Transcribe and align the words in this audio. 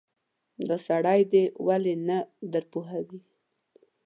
دا 0.67 0.77
سړی 0.87 1.19
دې 1.31 1.43
ولې 1.67 1.93
نه 2.07 2.17
درپوهوې. 2.53 3.19